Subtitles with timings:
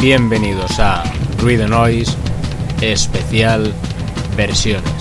[0.00, 1.04] Bienvenidos a
[1.38, 2.16] Ruido Noise
[2.80, 3.70] Especial
[4.34, 4.99] Versiones.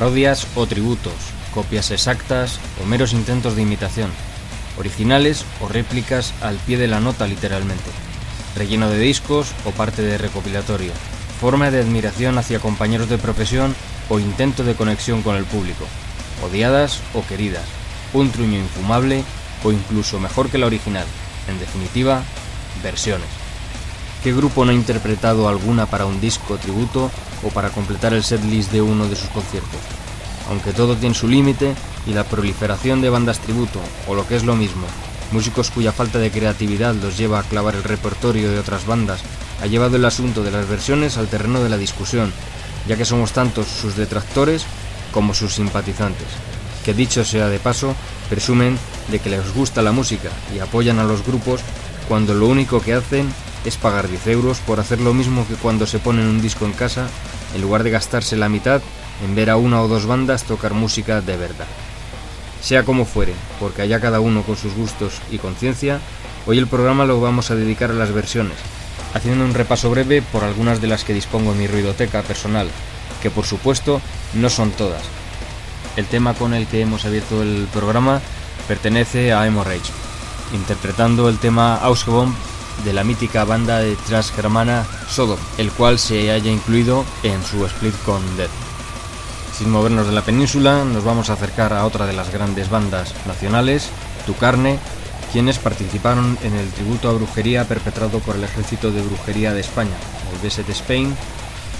[0.00, 1.12] Parodias o tributos,
[1.52, 4.08] copias exactas o meros intentos de imitación,
[4.78, 7.90] originales o réplicas al pie de la nota literalmente,
[8.56, 10.92] relleno de discos o parte de recopilatorio,
[11.38, 13.76] forma de admiración hacia compañeros de profesión
[14.08, 15.84] o intento de conexión con el público,
[16.42, 17.68] odiadas o queridas,
[18.14, 19.22] un truño infumable
[19.64, 21.04] o incluso mejor que la original,
[21.46, 22.22] en definitiva,
[22.82, 23.39] versiones.
[24.22, 27.10] ¿Qué grupo no ha interpretado alguna para un disco tributo
[27.42, 29.80] o para completar el setlist de uno de sus conciertos?
[30.50, 31.74] Aunque todo tiene su límite
[32.06, 34.86] y la proliferación de bandas tributo, o lo que es lo mismo,
[35.32, 39.22] músicos cuya falta de creatividad los lleva a clavar el repertorio de otras bandas,
[39.62, 42.30] ha llevado el asunto de las versiones al terreno de la discusión,
[42.86, 44.64] ya que somos tantos sus detractores
[45.12, 46.28] como sus simpatizantes,
[46.84, 47.94] que dicho sea de paso,
[48.28, 48.78] presumen
[49.10, 51.62] de que les gusta la música y apoyan a los grupos
[52.06, 53.32] cuando lo único que hacen
[53.64, 56.72] es pagar 10 euros por hacer lo mismo que cuando se ponen un disco en
[56.72, 57.08] casa,
[57.54, 58.80] en lugar de gastarse la mitad
[59.24, 61.66] en ver a una o dos bandas tocar música de verdad.
[62.62, 66.00] Sea como fuere, porque allá cada uno con sus gustos y conciencia,
[66.46, 68.56] hoy el programa lo vamos a dedicar a las versiones,
[69.14, 72.68] haciendo un repaso breve por algunas de las que dispongo en mi ruidoteca personal,
[73.22, 74.00] que por supuesto
[74.34, 75.02] no son todas.
[75.96, 78.20] El tema con el que hemos abierto el programa
[78.68, 79.92] pertenece a Hemorrhage,
[80.54, 82.34] interpretando el tema Ausgebomb
[82.84, 87.64] de la mítica banda de thrash germana Sodom, el cual se haya incluido en su
[87.66, 88.48] split con Dead.
[89.56, 93.14] Sin movernos de la península, nos vamos a acercar a otra de las grandes bandas
[93.26, 93.90] nacionales,
[94.26, 94.78] Tu Carne,
[95.32, 99.96] quienes participaron en el tributo a brujería perpetrado por el Ejército de Brujería de España,
[100.32, 101.14] el BST Spain,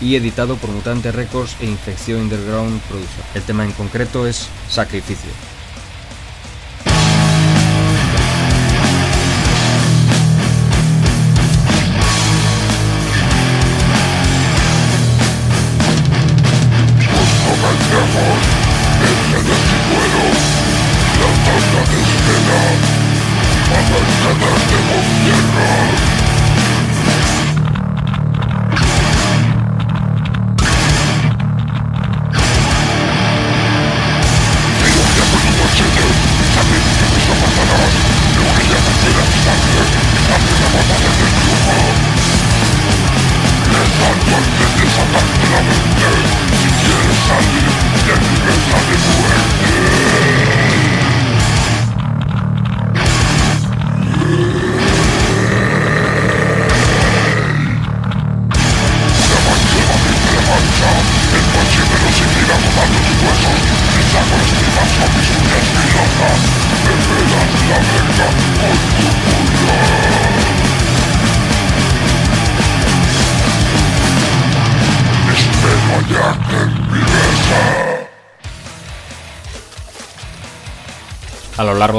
[0.00, 3.24] y editado por Mutante Records e Infección Underground Producer.
[3.34, 5.30] El tema en concreto es Sacrificio.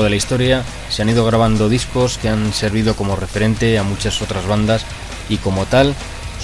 [0.03, 4.21] De la historia se han ido grabando discos que han servido como referente a muchas
[4.21, 4.85] otras bandas
[5.29, 5.95] y como tal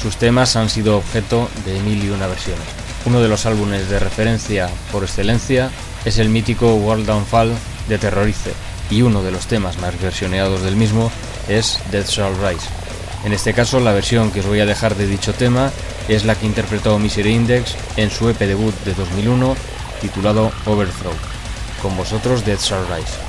[0.01, 2.65] sus temas han sido objeto de mil y una versiones.
[3.05, 5.71] Uno de los álbumes de referencia por excelencia
[6.05, 7.53] es el mítico World Downfall
[7.87, 8.53] de Terrorize
[8.89, 11.11] y uno de los temas más versioneados del mismo
[11.47, 12.67] es Dead Shall Rise.
[13.25, 15.71] En este caso la versión que os voy a dejar de dicho tema
[16.07, 19.55] es la que interpretó Misery Index en su EP debut de 2001
[20.01, 21.13] titulado Overthrow
[21.81, 23.26] con vosotros Dead Sunrise.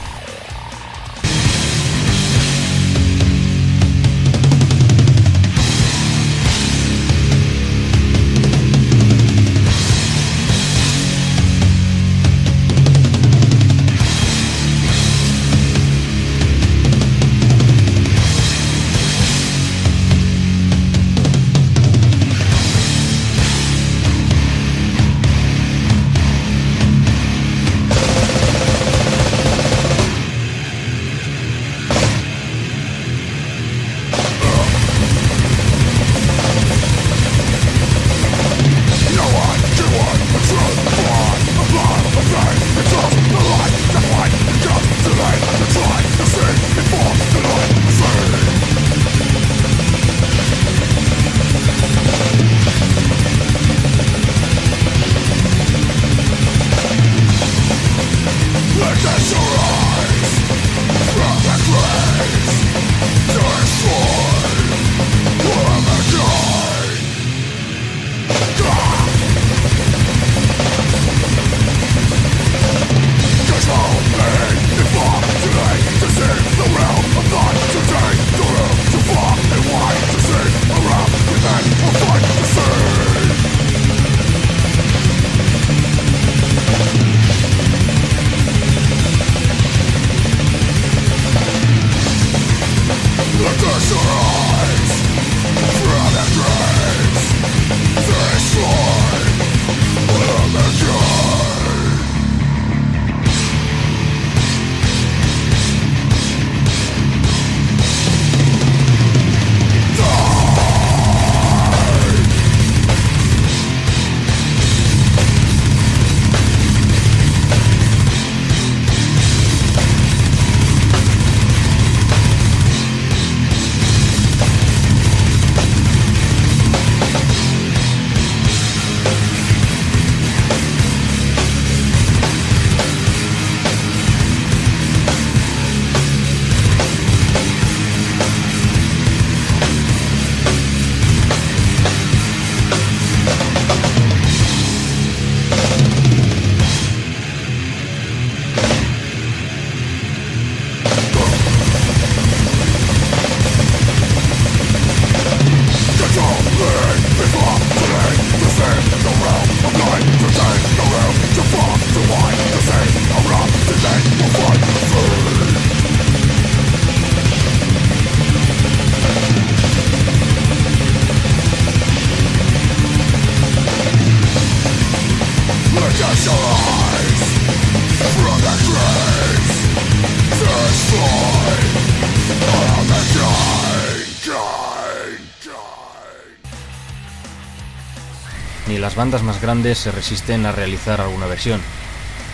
[188.99, 191.61] Bandas más grandes se resisten a realizar alguna versión,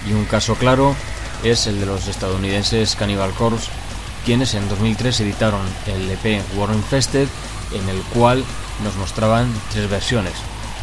[0.08, 0.96] y un caso claro
[1.42, 3.70] es el de los estadounidenses Cannibal Corpse,
[4.24, 7.28] quienes en 2003 editaron el EP War Infested,
[7.74, 8.42] en el cual
[8.82, 10.32] nos mostraban tres versiones,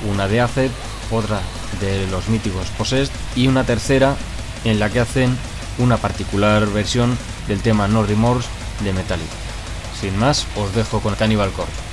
[0.07, 0.69] una de Acid,
[1.09, 1.41] otra
[1.79, 4.15] de los míticos Possessed y una tercera
[4.63, 5.35] en la que hacen
[5.79, 8.47] una particular versión del tema No Remorse
[8.83, 9.33] de Metallica.
[9.99, 11.90] Sin más, os dejo con Cannibal Corpse.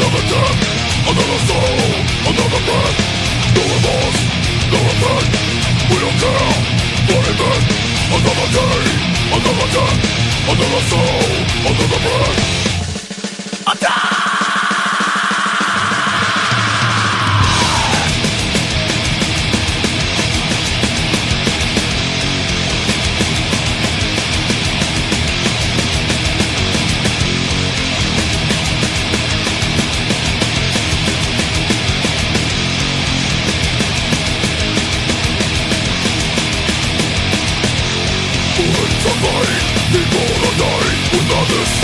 [0.00, 0.60] Another death,
[1.12, 1.76] another soul,
[2.24, 2.96] another breath
[3.52, 4.20] No remorse,
[4.72, 5.26] no regret
[5.90, 6.48] We don't care
[7.04, 7.66] what it meant
[8.16, 8.80] Another day,
[9.36, 10.00] another death
[10.48, 11.20] Another soul,
[11.68, 12.59] another breath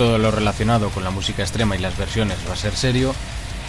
[0.00, 3.14] todo lo relacionado con la música extrema y las versiones va a ser serio.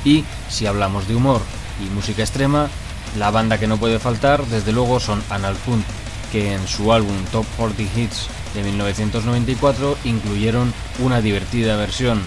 [0.06, 1.42] Y si hablamos de humor
[1.86, 2.70] y música extrema,
[3.18, 5.84] la banda que no puede faltar, desde luego, son Analfund,
[6.32, 12.24] que en su álbum Top 40 Hits de 1994 incluyeron una divertida versión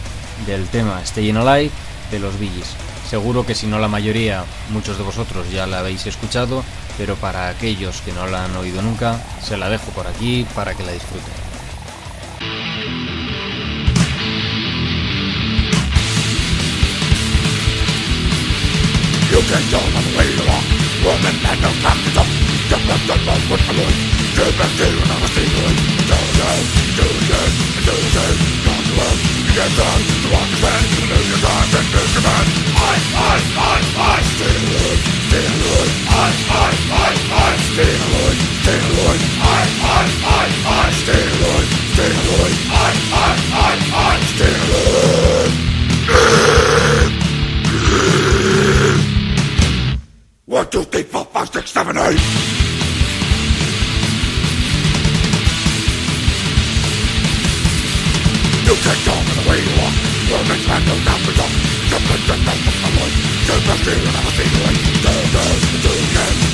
[0.46, 1.70] del tema Stayin' Alive
[2.11, 2.75] de los Billys.
[3.08, 6.62] Seguro que si no la mayoría, muchos de vosotros ya la habéis escuchado,
[6.99, 10.75] pero para aquellos que no la han oído nunca, se la dejo por aquí para
[10.75, 11.43] que la disfruten.
[19.33, 20.64] You can tell by the way you are
[21.00, 22.28] Woman man don't come to talk
[22.69, 23.97] Get back to love with my lord
[24.37, 27.52] Get back to your number secret Do this, do this,
[27.88, 28.37] do this
[28.69, 29.16] Not you ever
[29.57, 32.95] get done To walk your friends, to lose your time And lose your mind I,
[33.16, 39.20] I, I, I Stay alert, stay alert I, I, I, I Stay alert, stay alert
[39.40, 45.55] I, I, I, I Stay alert, stay alert I, I, I, I Stay alert
[48.75, 49.13] Yeah.
[50.55, 52.12] One, two, three, four, five, six, seven, eight.
[58.62, 59.95] You can't go the way you walk
[60.31, 61.51] You're the man who got the dog
[61.90, 65.12] Jump and jump out of my life Jump and see and have a feeling Do,
[65.35, 65.45] do,
[65.83, 66.54] do, do,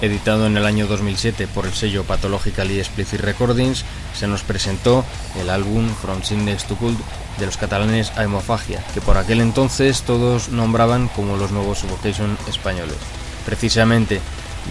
[0.00, 3.84] Editado en el año 2007 por el sello Pathologically Explicit Recordings,
[4.14, 5.04] se nos presentó
[5.40, 6.98] el álbum From Sickness to Cult
[7.38, 12.96] de los catalanes Aemofagia, que por aquel entonces todos nombraban como los nuevos Suffocation españoles.
[13.44, 14.20] Precisamente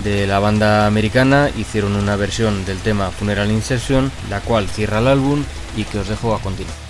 [0.04, 5.08] de la banda americana hicieron una versión del tema Funeral Insertion, la cual cierra el
[5.08, 5.44] álbum
[5.76, 6.87] y que os dejo a continuación.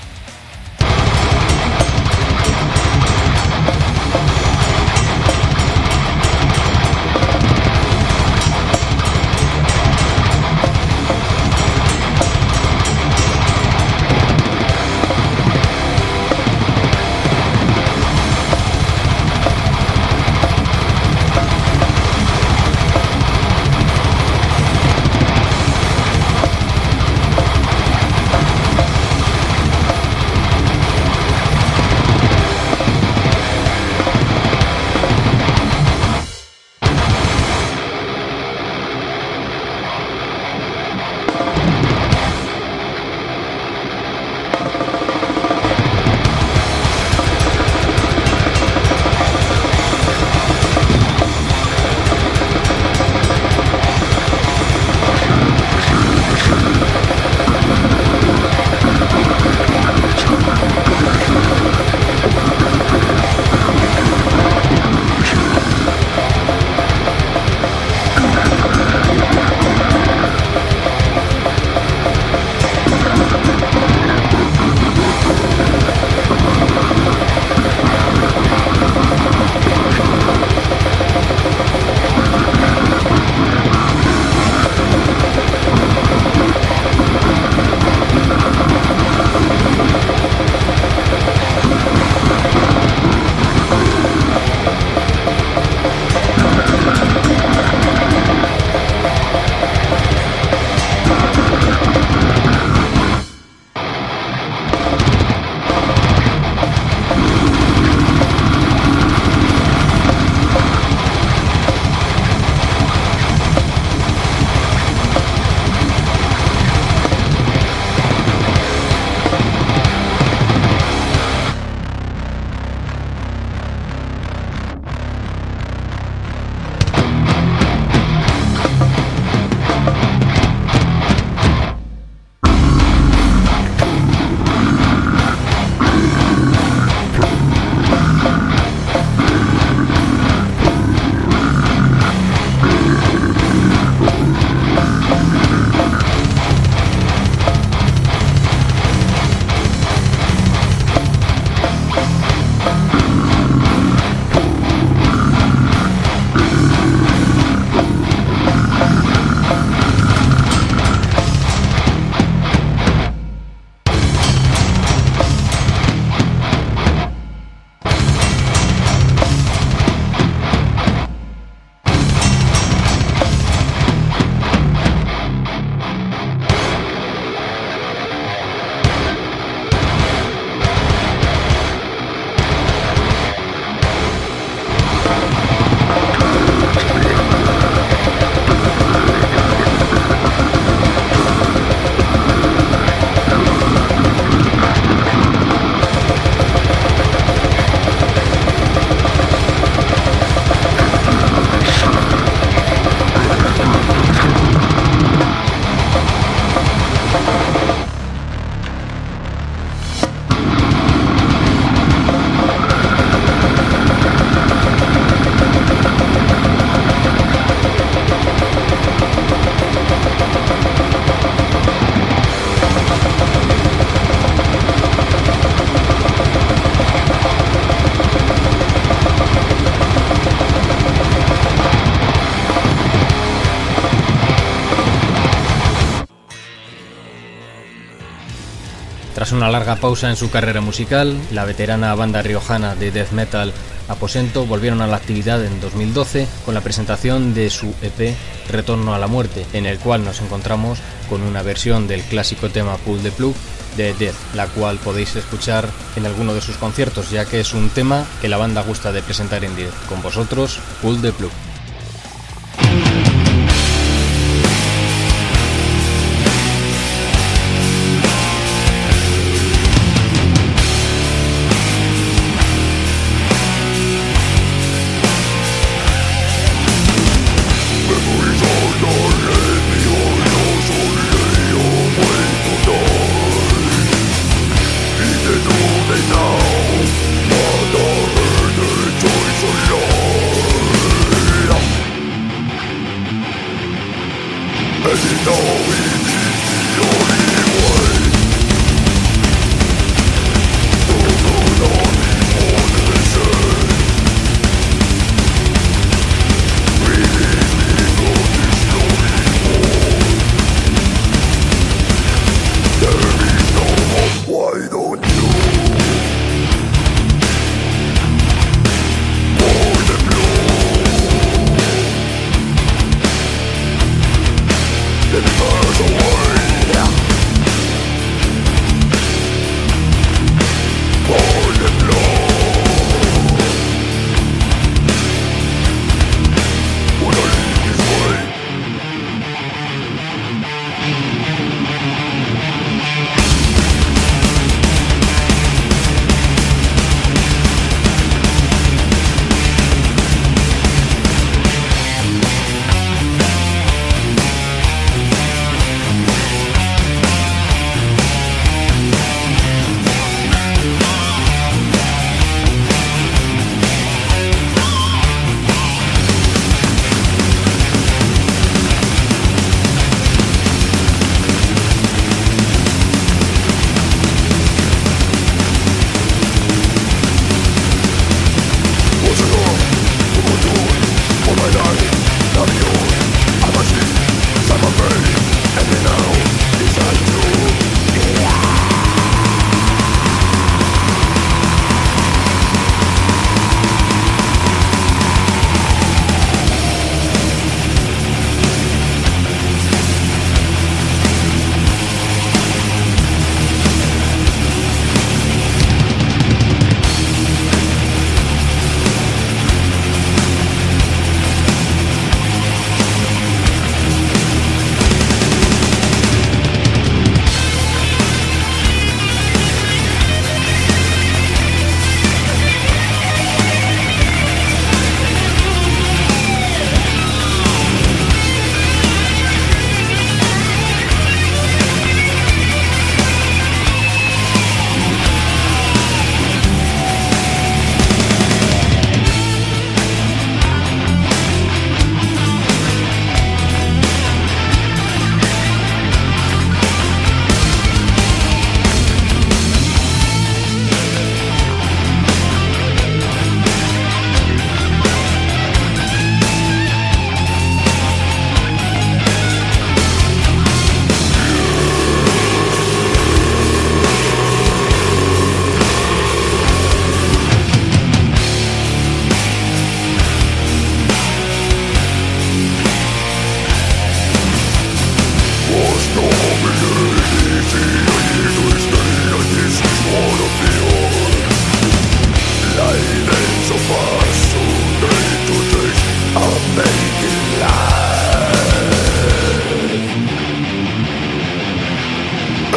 [239.37, 243.53] Una larga pausa en su carrera musical, la veterana banda riojana de death metal
[243.87, 248.15] Aposento volvieron a la actividad en 2012 con la presentación de su EP
[248.49, 252.77] Retorno a la Muerte, en el cual nos encontramos con una versión del clásico tema
[252.77, 253.35] Pull the Plug
[253.77, 257.69] de Death, la cual podéis escuchar en alguno de sus conciertos, ya que es un
[257.69, 259.77] tema que la banda gusta de presentar en directo.
[259.87, 261.31] Con vosotros, Pull the Plug.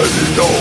[0.01, 0.60] Let me know.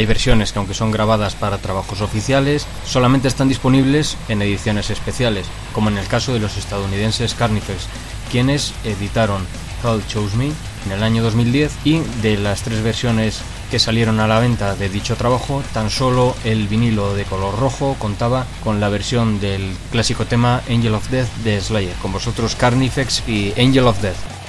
[0.00, 5.44] Hay versiones que aunque son grabadas para trabajos oficiales, solamente están disponibles en ediciones especiales,
[5.74, 7.84] como en el caso de los estadounidenses Carnifex,
[8.30, 9.46] quienes editaron
[9.84, 10.52] Hell Chose Me
[10.86, 14.88] en el año 2010 y de las tres versiones que salieron a la venta de
[14.88, 20.24] dicho trabajo, tan solo el vinilo de color rojo contaba con la versión del clásico
[20.24, 24.39] tema Angel of Death de Slayer, con vosotros Carnifex y Angel of Death.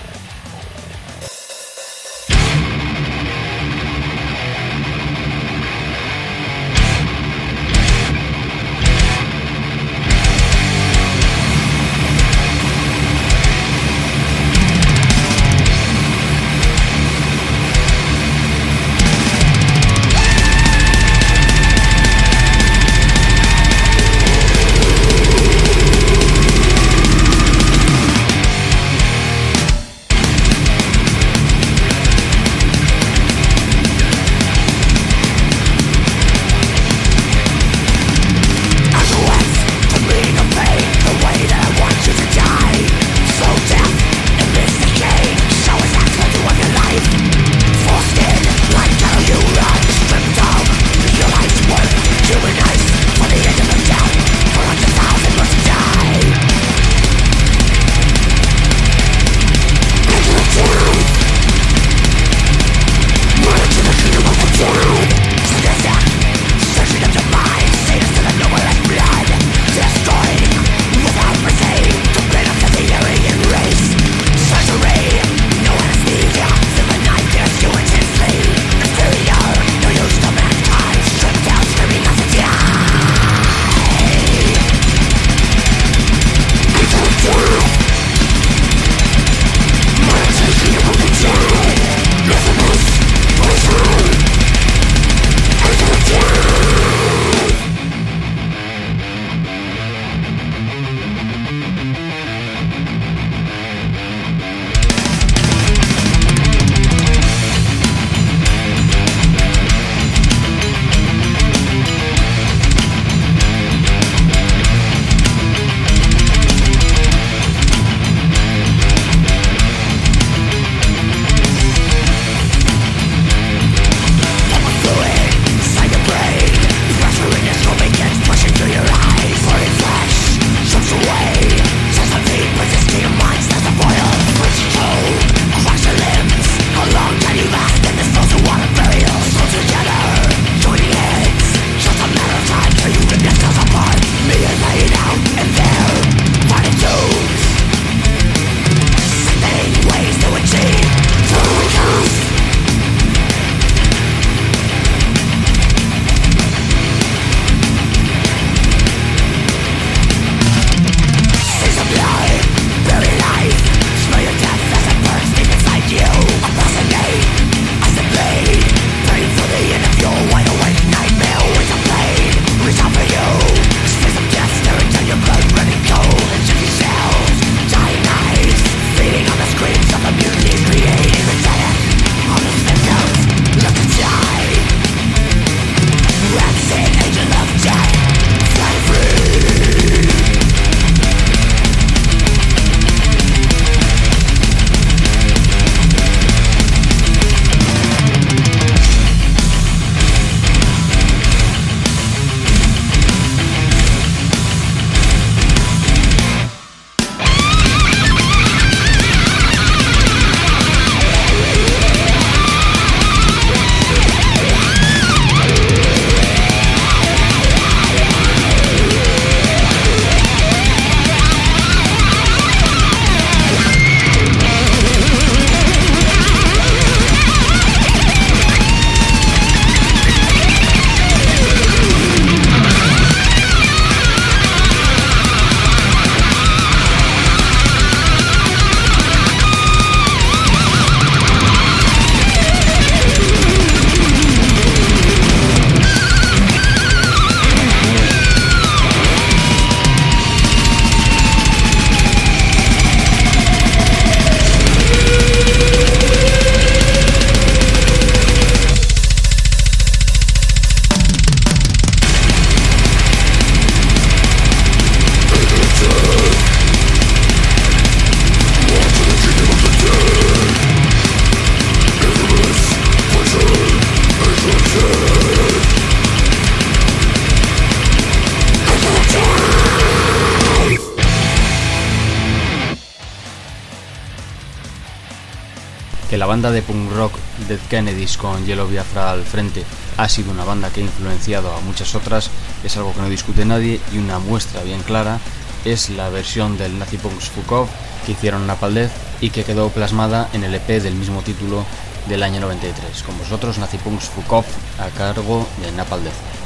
[286.42, 287.14] Banda de punk rock
[287.48, 289.64] Dead Kennedys con Yellow Biafra al frente
[289.98, 292.32] ha sido una banda que ha influenciado a muchas otras
[292.64, 295.20] es algo que no discute nadie y una muestra bien clara
[295.66, 297.68] es la versión del Nazi Punks Fukov
[298.08, 301.64] que hicieron Napalm Death y que quedó plasmada en el EP del mismo título
[302.10, 303.04] del año 93.
[303.04, 304.46] Con vosotros Nazi Punks Fukov
[304.80, 306.41] a cargo de Napalm Death.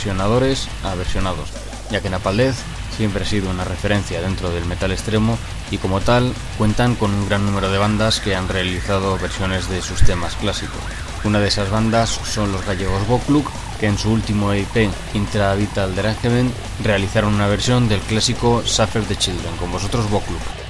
[0.00, 1.50] Versionadores a versionados,
[1.90, 2.56] ya que Napaldez
[2.96, 5.36] siempre ha sido una referencia dentro del metal extremo
[5.70, 9.82] y como tal cuentan con un gran número de bandas que han realizado versiones de
[9.82, 10.80] sus temas clásicos.
[11.22, 13.46] Una de esas bandas son los gallegos Bokluk,
[13.78, 16.50] que en su último EP Intra Vital Derangement
[16.82, 20.69] realizaron una versión del clásico Suffer the Children, con vosotros Bokluk.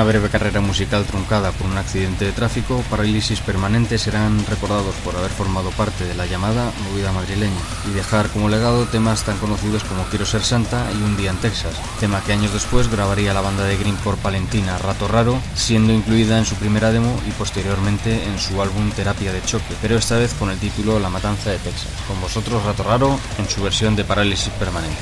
[0.00, 5.14] Una breve carrera musical truncada por un accidente de tráfico, Parálisis Permanente serán recordados por
[5.14, 9.84] haber formado parte de la llamada movida madrileña y dejar como legado temas tan conocidos
[9.84, 13.42] como Quiero ser santa y Un día en Texas, tema que años después grabaría la
[13.42, 18.38] banda de Greencore Palentina Rato Raro, siendo incluida en su primera demo y posteriormente en
[18.38, 21.92] su álbum Terapia de Choque, pero esta vez con el título La Matanza de Texas.
[22.08, 24.96] Con vosotros Rato Raro en su versión de Parálisis Permanente.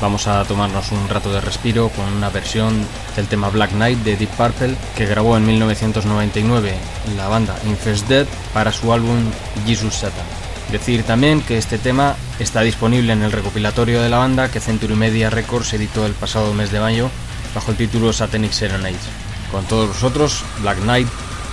[0.00, 4.16] Vamos a tomarnos un rato de respiro con una versión del tema Black Knight de
[4.16, 6.72] Deep Purple que grabó en 1999
[7.16, 9.18] la banda Infest Dead para su álbum
[9.66, 10.24] Jesus Satan.
[10.70, 14.94] Decir también que este tema está disponible en el recopilatorio de la banda que Century
[14.94, 17.10] Media Records editó el pasado mes de mayo
[17.56, 19.02] bajo el título Satanic Serenades.
[19.50, 21.08] Con todos vosotros, Black Knight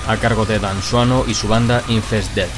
[0.07, 2.49] a cargo de Dan Suano y su banda Infest Dead.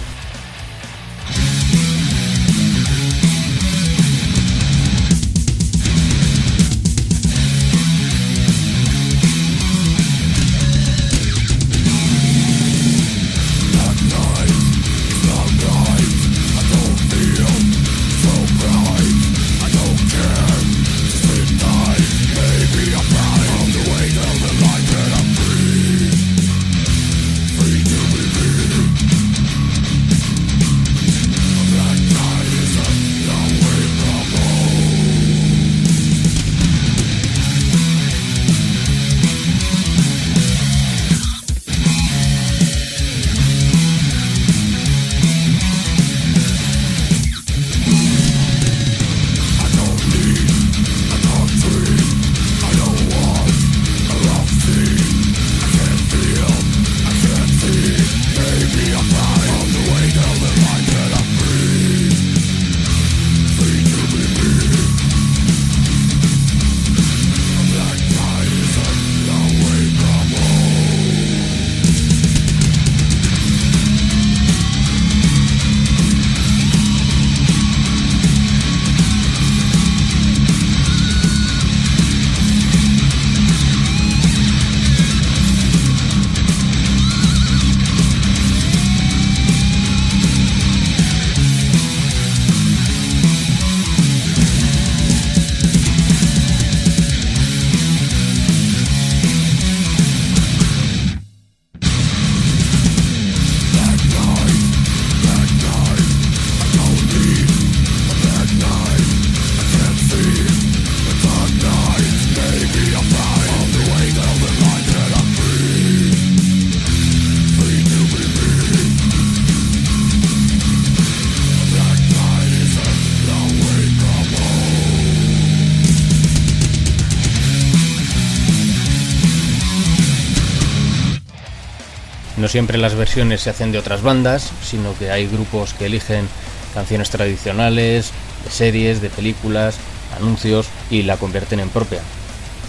[132.54, 136.30] Siempre las versiones se hacen de otras bandas, sino que hay grupos que eligen
[136.76, 138.12] canciones tradicionales,
[138.44, 139.80] de series, de películas,
[140.16, 142.02] anuncios y la convierten en propia.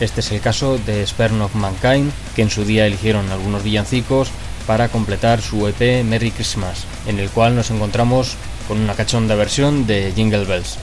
[0.00, 4.30] Este es el caso de Spern of Mankind, que en su día eligieron algunos villancicos
[4.66, 9.86] para completar su EP Merry Christmas, en el cual nos encontramos con una cachonda versión
[9.86, 10.78] de Jingle Bells.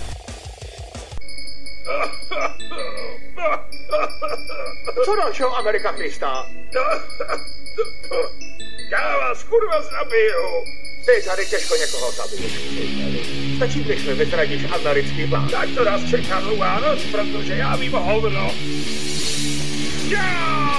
[11.06, 12.40] Cezary těžko někoho zabil.
[13.56, 15.50] Stačí, když mi vyzradíš americký plán.
[15.50, 18.52] Tak to nás čeká dlouhá noc, protože já vím hovno.
[20.10, 20.71] Já!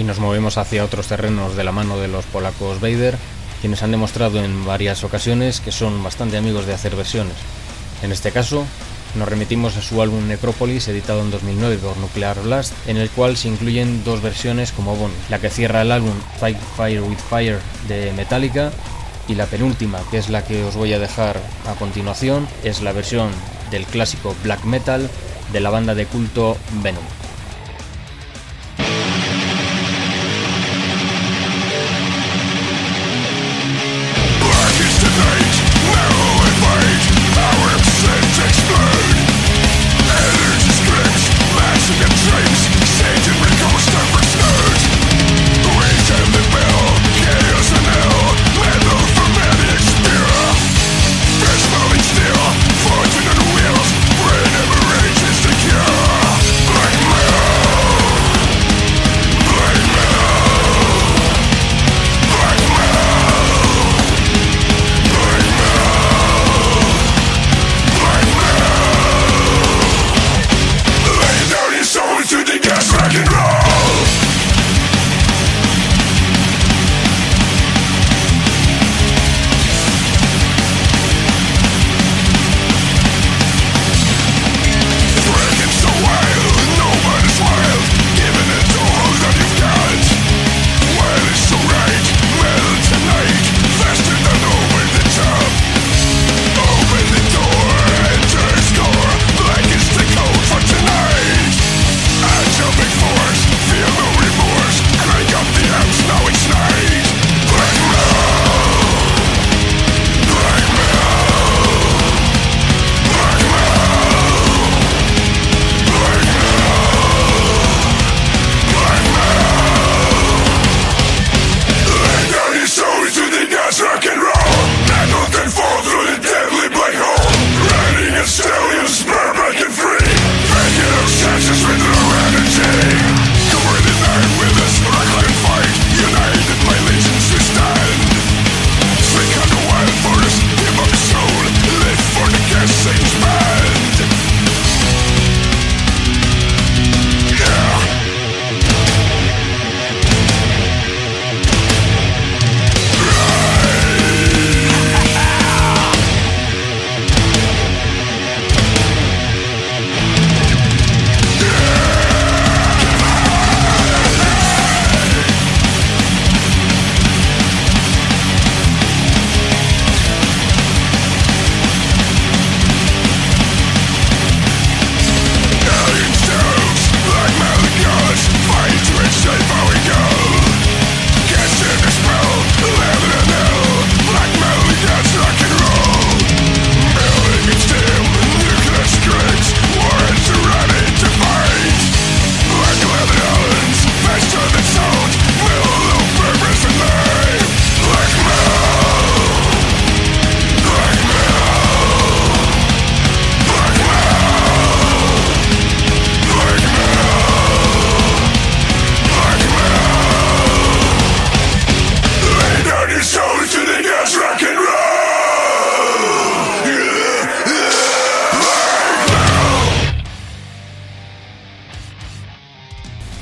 [0.00, 3.18] Y nos movemos hacia otros terrenos de la mano de los polacos Vader,
[3.60, 7.34] quienes han demostrado en varias ocasiones que son bastante amigos de hacer versiones.
[8.02, 8.64] En este caso,
[9.14, 13.36] nos remitimos a su álbum Necropolis, editado en 2009 por Nuclear Blast, en el cual
[13.36, 17.58] se incluyen dos versiones como bonus, la que cierra el álbum Fight Fire with Fire
[17.86, 18.72] de Metallica
[19.28, 22.92] y la penúltima, que es la que os voy a dejar a continuación, es la
[22.92, 23.30] versión
[23.70, 25.10] del clásico black metal
[25.52, 27.19] de la banda de culto Venom.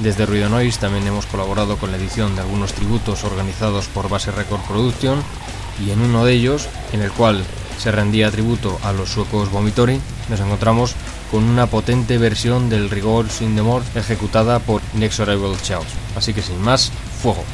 [0.01, 4.31] Desde Ruido Noise también hemos colaborado con la edición de algunos tributos organizados por Base
[4.31, 5.21] Record Production
[5.85, 7.43] y en uno de ellos, en el cual
[7.79, 10.95] se rendía tributo a los suecos Vomitori, nos encontramos
[11.33, 15.87] con una potente versión del Rigor Sin the ejecutada por Inexorable Chaos.
[16.17, 17.45] Así que sin más, fuego.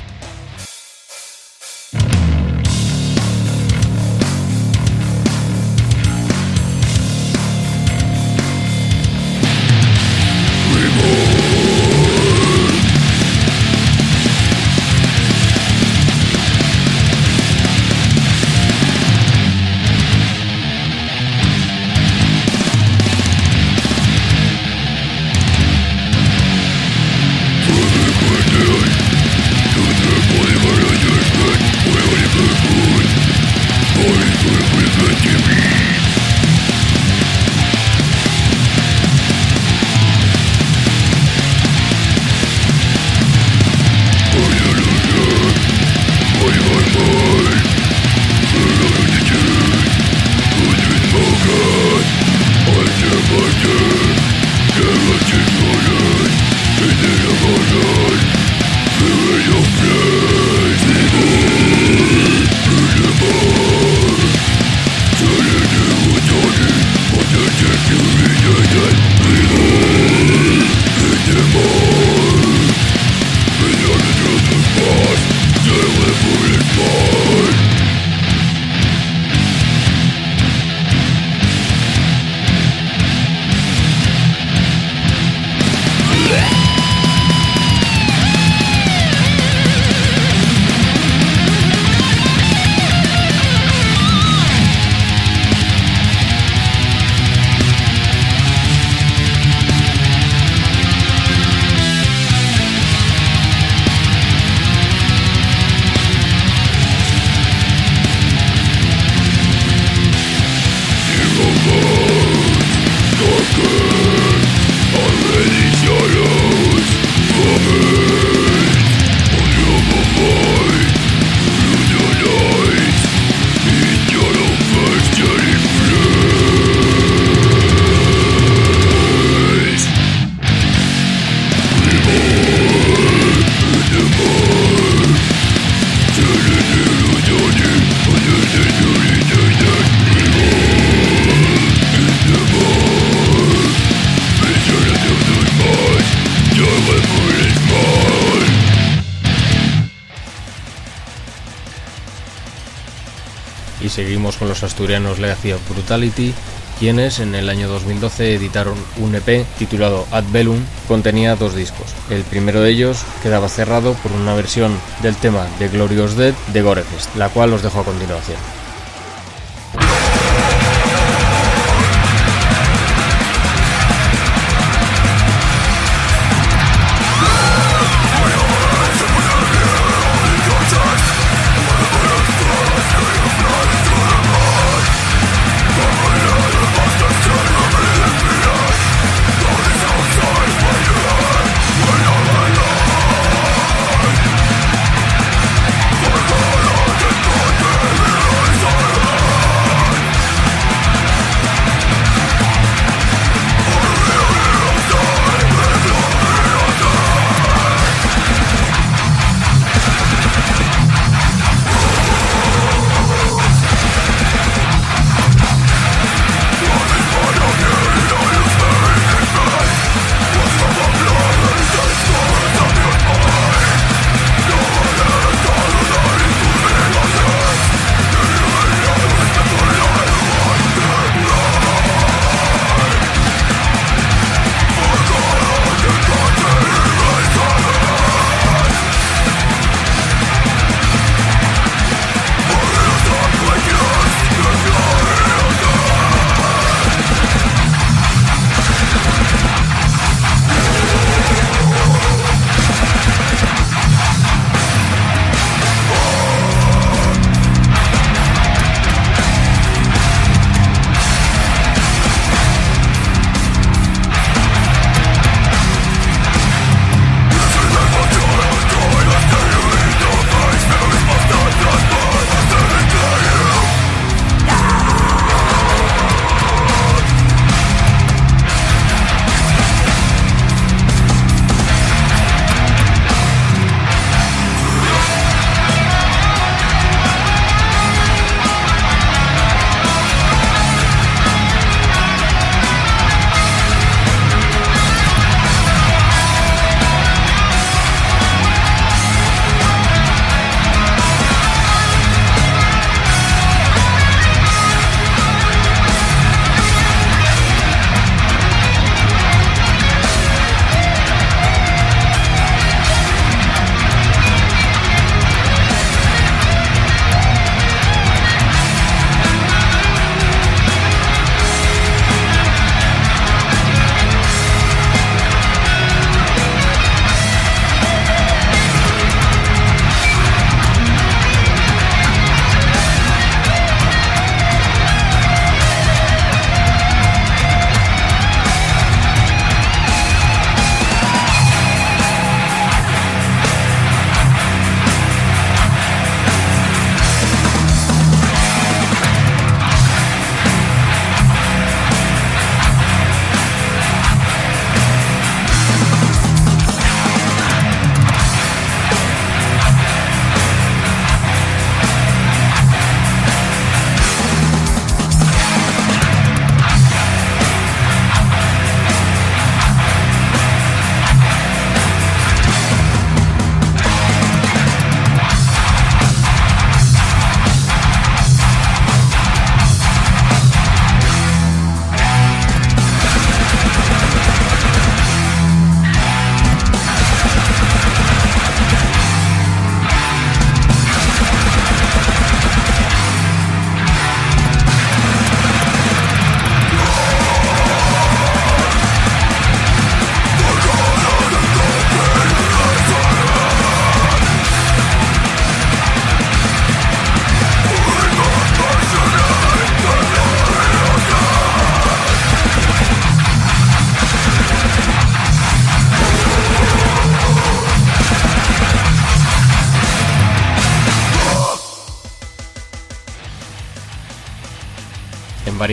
[154.54, 156.32] Los asturianos Legacy of Brutality,
[156.78, 161.92] quienes en el año 2012 editaron un EP titulado Ad Bellum, contenía dos discos.
[162.08, 166.62] El primero de ellos quedaba cerrado por una versión del tema de Glorious Dead de
[166.62, 168.63] Gorefest, la cual os dejo a continuación.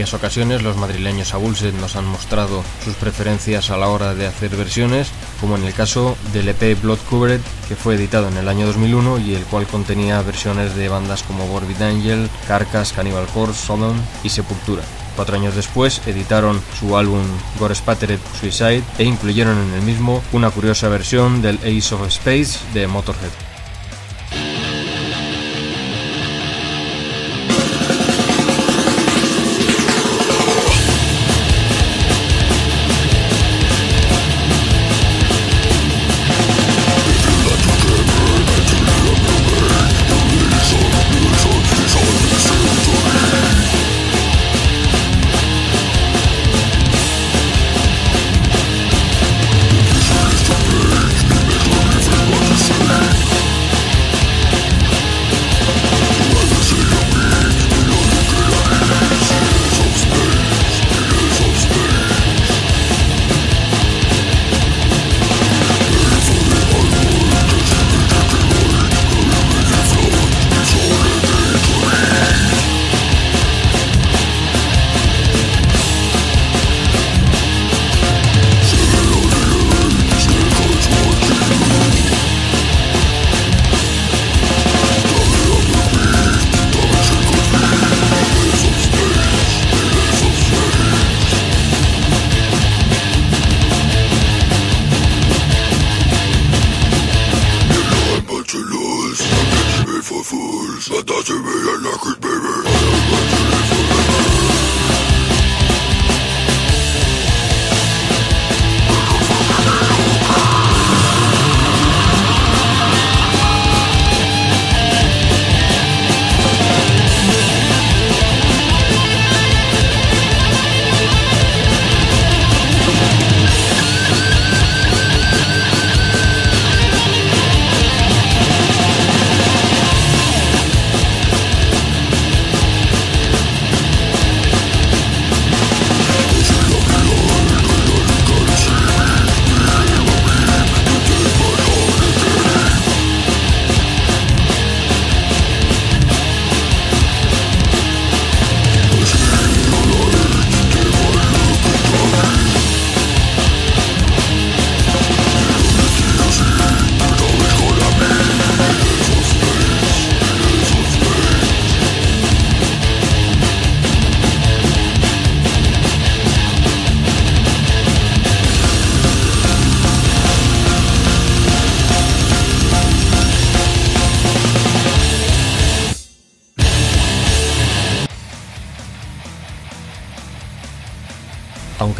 [0.01, 4.55] Varias ocasiones los madrileños Abulset nos han mostrado sus preferencias a la hora de hacer
[4.55, 8.65] versiones, como en el caso del EP Blood Covered, que fue editado en el año
[8.65, 13.95] 2001 y el cual contenía versiones de bandas como Morbid Angel, Carcass, Cannibal Corpse, Sodom
[14.23, 14.81] y Sepultura.
[15.15, 17.21] Cuatro años después editaron su álbum
[17.59, 22.57] Gore Spattered Suicide e incluyeron en el mismo una curiosa versión del Ace of Space
[22.73, 23.50] de Motorhead.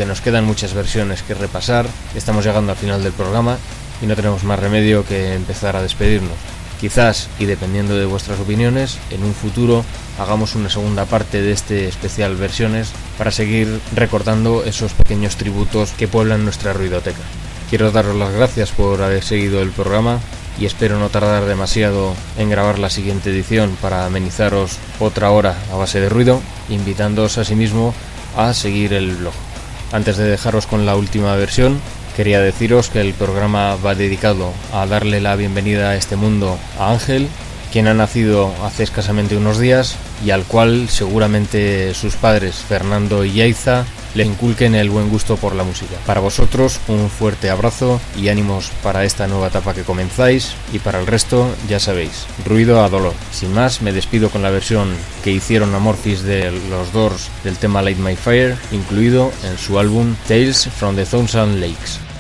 [0.05, 1.85] Nos quedan muchas versiones que repasar,
[2.15, 3.57] estamos llegando al final del programa
[4.01, 6.33] y no tenemos más remedio que empezar a despedirnos.
[6.81, 9.85] Quizás, y dependiendo de vuestras opiniones, en un futuro
[10.19, 16.07] hagamos una segunda parte de este especial versiones para seguir recordando esos pequeños tributos que
[16.07, 17.21] pueblan nuestra ruidoteca.
[17.69, 20.19] Quiero daros las gracias por haber seguido el programa
[20.59, 25.75] y espero no tardar demasiado en grabar la siguiente edición para amenizaros otra hora a
[25.75, 27.93] base de ruido, invitándoos asimismo
[28.35, 29.50] a seguir el blog.
[29.91, 31.79] Antes de dejaros con la última versión,
[32.15, 36.91] quería deciros que el programa va dedicado a darle la bienvenida a este mundo a
[36.91, 37.27] Ángel,
[37.71, 39.95] quien ha nacido hace escasamente unos días
[40.25, 45.55] y al cual seguramente sus padres, Fernando y Yaiza, le inculquen el buen gusto por
[45.55, 45.95] la música.
[46.05, 50.99] Para vosotros un fuerte abrazo y ánimos para esta nueva etapa que comenzáis y para
[50.99, 53.13] el resto ya sabéis, ruido a dolor.
[53.31, 54.93] Sin más me despido con la versión
[55.23, 60.15] que hicieron Amorphis de los Doors del tema Light My Fire, incluido en su álbum
[60.27, 62.10] Tales from the Thousand Lakes.